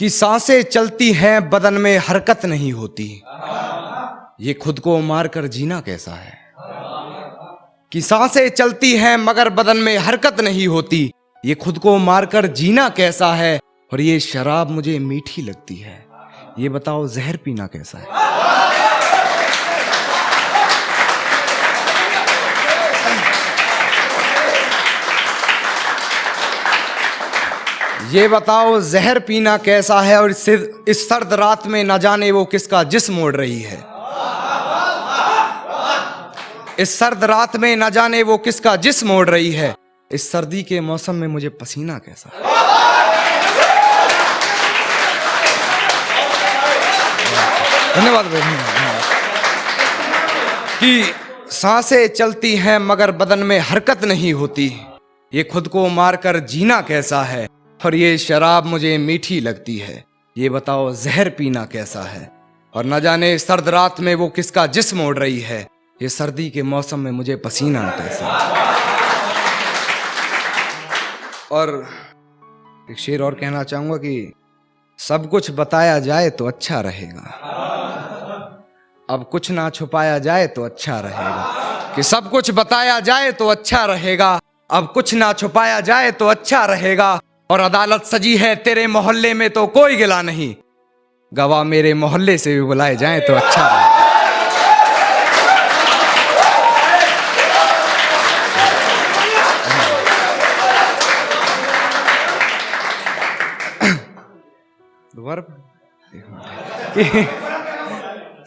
कि 0.00 0.10
साँसें 0.10 0.62
चलती 0.62 1.12
हैं, 1.12 1.50
बदन 1.50 1.74
में 1.74 1.98
हरकत 1.98 2.46
नहीं 2.46 2.72
होती। 2.72 3.22
ये 4.40 4.54
खुद 4.54 4.78
को 4.78 5.00
मार 5.00 5.28
कर 5.28 5.46
जीना 5.46 5.80
कैसा 5.80 6.12
है? 6.12 6.38
कि 7.92 8.00
साँसें 8.00 8.48
चलती 8.48 8.96
हैं, 8.96 9.16
मगर 9.16 9.48
बदन 9.48 9.76
में 9.76 9.98
हरकत 9.98 10.40
नहीं 10.40 10.66
होती। 10.66 11.12
ये 11.44 11.54
खुद 11.54 11.78
को 11.78 11.98
मारकर 11.98 12.46
जीना 12.46 12.88
कैसा 12.88 13.34
है? 13.34 13.60
और 13.92 14.00
ये 14.00 14.20
शराब 14.20 14.70
मुझे 14.70 14.98
मीठी 14.98 15.42
लगती 15.42 15.76
है। 15.76 16.06
ये 16.58 16.68
बताओ, 16.68 17.08
जहर 17.08 17.36
पीना 17.36 17.66
कैसा 17.66 17.98
है? 17.98 18.19
ये 28.10 28.28
बताओ, 28.28 28.80
जहर 28.80 29.18
पीना 29.18 29.56
कैसा 29.56 30.00
है 30.00 30.22
और 30.22 30.30
इस 30.88 31.08
सर्द 31.08 31.32
रात 31.32 31.66
में 31.66 31.84
न 31.84 31.98
जाने 31.98 32.30
वो 32.30 32.44
किसका 32.44 32.82
जिस्म 32.82 33.14
मोड़ 33.14 33.36
रही 33.36 33.60
है? 33.60 33.84
इस 36.78 36.98
सर्द 36.98 37.24
रात 37.24 37.56
में 37.56 37.76
न 37.76 37.90
जाने 37.90 38.22
वो 38.22 38.38
किसका 38.38 38.76
जिस्म 38.76 39.08
मोड़ 39.08 39.28
रही 39.28 39.52
है? 39.52 39.74
इस 40.12 40.32
सर्दी 40.32 40.62
के 40.62 40.80
मौसम 40.80 41.14
में 41.14 41.28
मुझे 41.28 41.48
पसीना 41.48 41.98
कैसा 41.98 42.30
है? 42.34 42.42
धन्यवाद। 47.94 48.24
कि 50.80 51.14
साँसें 51.50 52.08
चलती 52.08 52.56
हैं 52.56 52.78
मगर 52.78 53.10
बदन 53.10 53.38
में 53.38 53.58
हरकत 53.58 54.04
नहीं 54.04 54.32
होती। 54.32 54.80
ये 55.34 55.44
खुद 55.44 55.68
को 55.68 55.88
मारकर 55.88 56.38
जीना 56.38 56.80
कैसा 56.80 57.22
है? 57.22 57.59
और 57.84 57.94
ये 57.94 58.18
शराब 58.18 58.64
मुझे 58.66 58.98
मीठी 58.98 59.40
लगती 59.40 59.76
है। 59.78 60.04
ये 60.38 60.48
बताओ, 60.48 60.92
जहर 60.94 61.28
पीना 61.28 61.64
कैसा 61.64 62.02
है? 62.02 62.30
और 62.74 62.84
न 62.86 63.00
जाने 63.00 63.38
सर्द 63.38 63.68
रात 63.68 64.00
में 64.00 64.14
वो 64.14 64.28
किसका 64.28 64.66
जिस्म 64.66 65.06
ओढ़ 65.06 65.18
रही 65.18 65.40
है। 65.40 65.60
ये 66.02 66.08
सर्दी 66.08 66.50
के 66.50 66.62
मौसम 66.62 66.98
में 66.98 67.10
मुझे 67.10 67.36
पसीना 67.36 67.82
कैसा 67.90 68.26
और 71.52 71.88
एक 72.90 72.98
शेर 72.98 73.22
और 73.22 73.34
कहना 73.34 73.62
चाहूँगा 73.62 73.96
कि 73.96 74.32
सब 74.98 75.28
कुछ 75.30 75.50
बताया 75.50 75.98
जाए 75.98 76.30
तो 76.30 76.46
अच्छा 76.46 76.80
रहेगा। 76.80 77.22
अब 79.10 79.28
कुछ 79.32 79.50
ना 79.50 79.70
छुपाया 79.70 80.18
जाए 80.18 80.46
तो 80.46 80.64
अच्छा 80.64 81.00
रहेगा। 81.00 81.92
कि 81.96 82.02
सब 82.02 82.30
कुछ 82.30 82.50
बताया 82.50 83.00
जाए 83.00 83.32
तो 83.32 83.48
अच्छा 83.48 83.84
रहेगा। 83.84 84.40
अब 84.70 84.90
कुछ 84.94 85.14
ना 85.14 85.32
छुपाया 85.32 85.80
जाए 85.80 86.10
तो 86.10 86.26
अच्छा 86.26 86.64
रहेगा। 86.64 87.20
और 87.50 87.60
अदालत 87.60 88.04
सजी 88.04 88.36
है 88.36 88.54
तेरे 88.56 88.86
मोहल्ले 88.86 89.34
में 89.34 89.48
तो 89.50 89.66
कोई 89.66 89.96
गिला 89.96 90.20
नहीं। 90.22 90.54
गवाह 91.32 91.62
मेरे 91.64 91.94
मोहल्ले 91.94 92.36
से 92.38 92.54
भी 92.54 92.62
बुलाए 92.62 92.96
जाए 92.96 93.20
तो 93.20 93.34
अच्छा 93.34 93.68
कि 106.94 107.26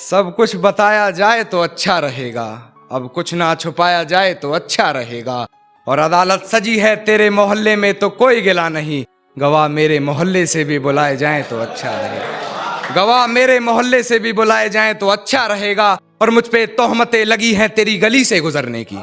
सब 0.00 0.32
कुछ 0.36 0.56
बताया 0.56 1.10
जाए 1.10 1.44
तो 1.44 1.60
अच्छा 1.60 1.98
रहेगा। 1.98 2.46
अब 2.92 3.10
कुछ 3.14 3.34
ना 3.34 3.54
छुपाया 3.54 4.04
जाए 4.04 4.34
तो 4.34 4.52
अच्छा 4.52 4.90
रहेगा। 4.90 5.46
और 5.90 5.98
अदालत 5.98 6.42
सजी 6.46 6.76
है 6.78 6.94
तेरे 7.04 7.28
मोहल्ले 7.30 7.74
में 7.76 7.92
तो 7.94 8.08
कोई 8.10 8.40
गिला 8.40 8.68
नहीं। 8.68 9.04
गवाह 9.36 9.66
मेरे 9.68 9.98
मोहल्ले 10.00 10.44
से 10.46 10.62
भी 10.64 10.78
बुलाए 10.78 11.16
जाएँ 11.16 11.42
तो 11.42 11.58
अच्छा 11.58 11.90
रहेगा। 11.92 12.94
गवाह 12.94 13.26
मेरे 13.26 13.58
मोहल्ले 13.60 14.02
से 14.02 14.18
भी 14.18 14.32
बुलाए 14.32 14.68
जाएँ 14.68 14.94
तो 14.94 15.08
अच्छा 15.08 15.44
रहेगा 15.46 15.88
और 16.22 16.30
मुझ 16.30 16.46
पे 16.48 16.64
तोहमतें 16.78 17.24
लगी 17.24 17.52
हैं 17.52 17.68
तेरी 17.70 17.96
गली 17.98 18.24
से 18.24 18.40
गुजरने 18.40 18.84
की। 18.84 18.98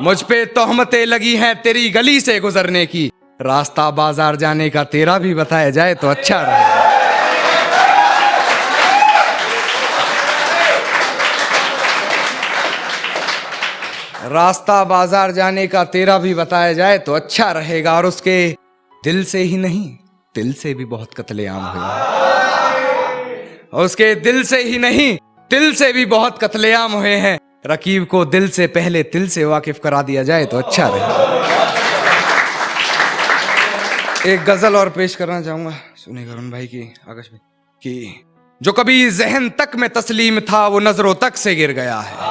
मुझ 0.00 0.20
पे 0.22 0.44
तोहमतें 0.54 1.04
लगी 1.06 1.34
हैं 1.36 1.54
तेरी 1.62 1.88
गली 1.90 2.20
से 2.20 2.38
गुजरने 2.40 2.84
की। 2.86 3.10
रास्ता 3.40 3.90
बाज़ार 3.92 4.36
जाने 4.36 4.68
का 4.70 4.84
तेरा 4.86 5.18
भी 5.18 5.34
बताया 5.34 5.70
जाए 5.70 5.94
तो 5.94 6.08
अच्छा 6.08 6.40
रहेगा। 6.40 6.77
रास्ता 14.28 14.82
बाज़ार 14.84 15.32
जाने 15.32 15.66
का 15.66 15.84
तेरा 15.86 16.18
भी 16.18 16.34
बताया 16.34 16.72
जाए 16.72 16.98
तो 16.98 17.12
अच्छा 17.14 17.50
रहेगा 17.52 17.96
और 17.96 18.06
उसके 18.06 18.38
दिल 19.02 19.24
से 19.24 19.42
ही 19.42 19.56
नहीं, 19.56 19.88
दिल 20.34 20.52
से 20.52 20.74
भी 20.74 20.84
बहुत 20.86 21.14
कत्लेआम 21.14 21.62
हुए 21.66 21.86
उसके 23.84 24.14
दिल 24.16 24.42
से 24.44 24.62
ही 24.62 24.78
नहीं, 24.78 25.16
दिल 25.50 25.74
से 25.74 25.92
भी 25.92 26.04
बहुत 26.06 26.38
कत्लेआम 26.38 26.92
हुए 26.92 27.14
हैं। 27.16 27.38
रकीब 27.66 28.04
को 28.06 28.24
दिल 28.26 28.48
से 28.48 28.66
पहले 28.68 29.02
दिल 29.12 29.28
से 29.28 29.44
वाकिफ 29.46 29.78
करा 29.84 30.02
दिया 30.02 30.22
जाए 30.22 30.44
तो 30.44 30.58
अच्छा 30.58 30.88
रहेगा। 30.88 31.26
एक 34.26 34.44
गज़ल 34.44 34.76
और 34.76 34.88
पेश 34.90 35.14
करना 35.14 35.40
चाहूँगा। 35.42 35.74
सुनेगा 35.96 36.32
अरुण 36.32 36.50
भाई 36.50 36.66
की, 36.66 36.82
आकाश 37.08 37.26
भाई 37.26 37.38
कि, 37.82 38.24
जो 38.60 38.72
कभी 38.72 39.10
जहन 39.12 39.48
तक 39.58 39.76
में 39.76 39.88
तस्लीम 39.90 40.40
था, 40.42 40.66
वो 40.66 40.78
नज़रों 40.80 41.14
तक 41.16 41.36
से 41.36 41.54
गिर 41.54 41.72
गया 41.72 41.98
है। 42.00 42.27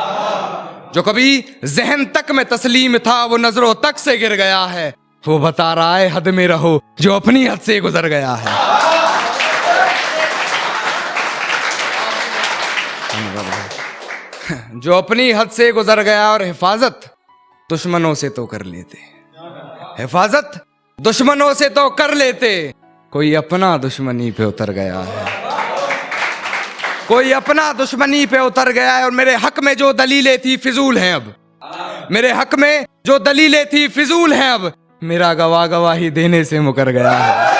जो 0.93 1.01
कभी 1.01 1.45
जहन 1.63 2.05
तक 2.05 2.31
में 2.31 2.45
तस्लीम 2.45 2.97
था, 2.97 3.25
वो 3.25 3.37
नज़रों 3.37 3.75
तक 3.75 3.97
से 3.97 4.17
गिर 4.17 4.33
गया 4.35 4.65
है। 4.65 4.93
वो 5.27 5.39
बता 5.39 5.73
रहा 5.73 5.97
है, 5.97 6.09
हद 6.09 6.27
में 6.27 6.47
रहो, 6.47 6.81
जो 7.01 7.15
अपनी 7.15 7.47
हद 7.47 7.59
से 7.59 7.79
गुजर 7.79 8.07
गया 8.07 8.33
है। 8.33 8.77
जो 14.79 14.97
अपनी 14.97 15.31
हद 15.31 15.49
से 15.49 15.71
गुजर 15.71 16.01
गया 16.01 16.29
और 16.29 16.43
हिफाजत 16.43 17.01
दुश्मनों 17.69 18.13
से 18.13 18.29
तो 18.29 18.45
कर 18.45 18.61
लेते। 18.61 18.97
हिफाजत 20.01 20.65
दुश्मनों 21.01 21.53
से 21.53 21.69
तो 21.69 21.89
कर 21.89 22.13
लेते। 22.13 22.73
कोई 23.11 23.33
अपना 23.33 23.77
दुश्मनी 23.77 24.31
पे 24.31 24.45
उतर 24.45 24.71
गया 24.71 24.99
है। 24.99 25.26
कोई 27.07 27.31
अपना 27.31 27.73
दुश्मनी 27.73 28.25
पे 28.25 28.39
उतर 28.39 28.71
गया 28.71 28.95
है 28.95 29.05
और 29.05 29.11
मेरे 29.11 29.35
हक 29.35 29.59
में 29.59 29.73
जो 29.73 29.93
दलीलें 29.93 30.39
थी, 30.39 30.57
फिजूल 30.57 30.97
हैं 30.97 31.13
अब। 31.13 31.33
मेरे 32.11 32.31
हक 32.31 32.55
में 32.55 32.85
जो 33.05 33.19
दलीलें 33.19 33.65
थी, 33.65 33.87
फिजूल 33.87 34.33
हैं 34.33 34.49
अब। 34.51 34.73
मेरा 35.03 35.33
गवाह 35.33 35.67
गवाही 35.67 36.09
देने 36.09 36.43
से 36.45 36.59
मुकर 36.59 36.89
गया 36.89 37.11
है। 37.11 37.57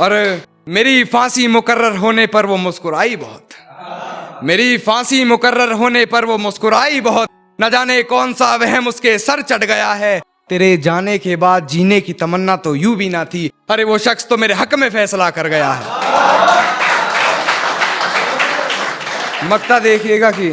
और 0.00 0.42
मेरी 0.68 1.04
फांसी 1.04 1.46
मुकर्र 1.46 1.96
होने 1.96 2.26
पर 2.26 2.46
वो 2.46 2.56
मुस्कुराई 2.56 3.16
बहुत। 3.16 3.48
मेरी 4.44 4.78
फांसी 4.78 5.24
मुकर्र 5.24 5.72
होने 5.72 6.06
पर 6.06 6.24
वो 6.24 6.38
मुस्कुराई 6.38 7.00
बहुत। 7.00 7.28
न 7.60 7.70
जाने 7.70 8.02
कौन 8.02 8.32
सा 8.32 8.56
वहम 8.56 8.88
उसके 8.88 9.18
सर 9.18 9.42
चढ़ 9.42 9.64
गया 9.64 9.92
है। 9.92 10.20
तेरे 10.50 10.76
जाने 10.76 11.16
के 11.18 11.36
बाद 11.36 11.66
जीने 11.66 12.00
की 12.00 12.12
तमन्ना 12.12 12.56
तो 12.56 12.74
यू 12.74 12.94
भी 12.96 13.08
ना 13.08 13.24
थी, 13.24 13.50
अरे 13.70 13.84
वो 13.84 13.96
शख्स 13.98 14.26
तो 14.28 14.36
मेरे 14.36 14.54
हक 14.54 14.74
में 14.74 14.88
फैसला 14.90 15.30
कर 15.30 15.48
गया 15.48 15.70
है। 15.72 15.84
मक्ता 19.50 19.78
देखिएगा 19.78 20.30
कि 20.30 20.50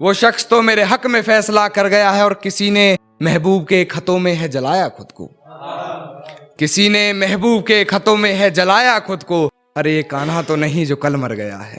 वो 0.00 0.12
शख्स 0.14 0.46
तो 0.48 0.60
मेरे 0.62 0.82
हक 0.82 1.06
में 1.06 1.20
फैसला 1.22 1.66
कर 1.68 1.88
गया 1.88 2.10
है 2.10 2.24
और 2.24 2.34
किसी 2.42 2.70
ने 2.70 2.86
महबूब 3.22 3.64
के 3.64 3.84
खतों 3.84 4.18
में 4.18 4.32
है 4.34 4.48
जलाया 4.48 4.88
खुद 4.88 5.12
को। 5.12 5.28
किसी 6.58 6.88
ने 6.88 7.12
महबूब 7.12 7.62
के 7.62 7.84
खतों 7.84 8.16
में 8.16 8.32
है 8.34 8.50
जलाया 8.50 8.98
खुद 8.98 9.22
को। 9.22 9.46
अरे 9.76 9.94
ये 9.94 10.02
कान्हा 10.02 10.42
तो 10.42 10.56
नहीं 10.56 10.86
जो 10.86 10.96
कल 10.96 11.16
मर 11.16 11.32
गया 11.34 11.58
है। 11.58 11.78